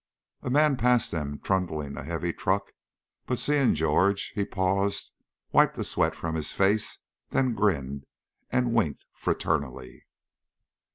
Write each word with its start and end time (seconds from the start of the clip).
A 0.41 0.49
man 0.49 0.77
passed 0.77 1.11
them 1.11 1.37
trundling 1.37 1.95
a 1.95 2.03
heavy 2.03 2.33
truck, 2.33 2.71
but 3.27 3.37
seeing 3.37 3.67
Big 3.67 3.75
George, 3.75 4.31
he 4.33 4.45
paused, 4.45 5.11
wiped 5.51 5.75
the 5.75 5.83
sweat 5.83 6.15
from 6.15 6.33
his 6.33 6.51
face, 6.53 6.97
then 7.29 7.53
grinned 7.53 8.07
and 8.49 8.73
winked 8.73 9.05
fraternally. 9.13 10.07